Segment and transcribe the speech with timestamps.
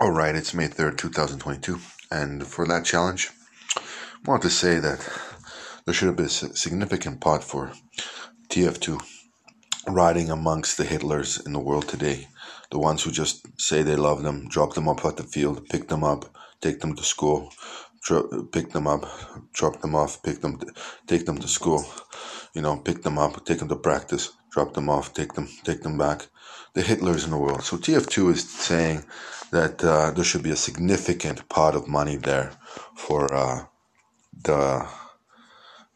[0.00, 1.78] All right, it's May 3rd, 2022.
[2.10, 3.30] And for that challenge,
[3.76, 3.80] I
[4.26, 5.08] want to say that
[5.84, 7.70] there should have been a significant pot for
[8.48, 9.00] TF2
[9.86, 12.26] riding amongst the Hitlers in the world today.
[12.72, 15.86] The ones who just say they love them, drop them up at the field, pick
[15.86, 16.24] them up,
[16.60, 17.52] take them to school,
[18.50, 19.06] pick them up,
[19.52, 20.58] drop them off, pick them,
[21.06, 21.86] take them to school,
[22.52, 25.82] you know, pick them up, take them to practice, drop them off, take them, take
[25.82, 26.26] them back.
[26.74, 27.62] The Hitlers in the world.
[27.62, 29.04] So TF2 is saying
[29.54, 32.50] that uh, there should be a significant pot of money there
[32.96, 33.64] for uh,
[34.42, 34.86] the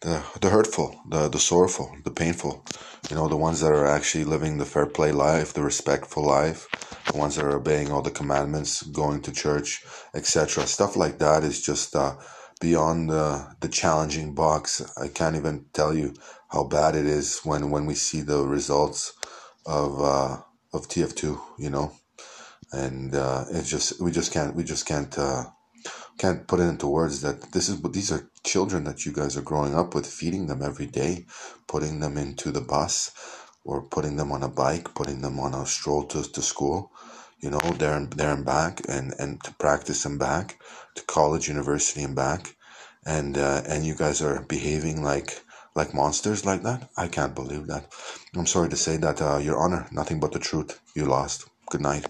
[0.01, 2.65] the the hurtful, the the sorrowful, the painful.
[3.10, 6.68] You know, the ones that are actually living the fair play life, the respectful life,
[7.10, 9.82] the ones that are obeying all the commandments, going to church,
[10.15, 10.66] etc.
[10.66, 12.15] Stuff like that is just uh,
[12.60, 14.82] beyond the the challenging box.
[14.96, 16.15] I can't even tell you
[16.54, 19.01] how bad it is when when we see the results
[19.66, 20.37] of uh,
[20.73, 21.23] of TF2.
[21.59, 21.93] You know,
[22.72, 25.45] and uh, it's just we just can't we just can't uh,
[26.18, 29.43] can't put it into words that this is these are children that you guys are
[29.43, 31.26] growing up with, feeding them every day,
[31.66, 33.12] putting them into the bus
[33.65, 36.93] or putting them on a bike, putting them on a stroll to, to school,
[37.40, 40.59] you know, there and there and back, and and to practice and back,
[40.95, 42.56] to college, university and back,
[43.06, 45.43] and uh, and you guys are behaving like
[45.74, 46.88] like monsters like that.
[46.96, 47.93] I can't believe that.
[48.34, 49.87] I'm sorry to say that, uh, Your Honor.
[49.93, 50.80] Nothing but the truth.
[50.95, 51.48] You lost.
[51.71, 52.06] Good night.